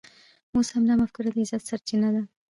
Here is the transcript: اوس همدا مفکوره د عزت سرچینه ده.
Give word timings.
اوس 0.55 0.67
همدا 0.75 0.93
مفکوره 1.01 1.29
د 1.31 1.37
عزت 1.43 1.61
سرچینه 1.69 2.09
ده. 2.15 2.21